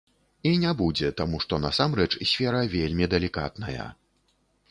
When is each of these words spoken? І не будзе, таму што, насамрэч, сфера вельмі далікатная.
І 0.51 0.53
не 0.61 0.69
будзе, 0.79 1.09
таму 1.19 1.41
што, 1.43 1.59
насамрэч, 1.65 2.09
сфера 2.31 2.63
вельмі 2.75 3.09
далікатная. 3.13 3.87